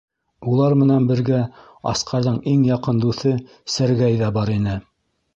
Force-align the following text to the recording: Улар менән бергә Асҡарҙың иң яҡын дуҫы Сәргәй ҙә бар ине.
Улар 0.51 0.75
менән 0.83 1.03
бергә 1.09 1.41
Асҡарҙың 1.91 2.39
иң 2.53 2.63
яҡын 2.69 3.01
дуҫы 3.03 3.33
Сәргәй 3.75 4.17
ҙә 4.23 4.31
бар 4.39 4.53
ине. 4.55 4.75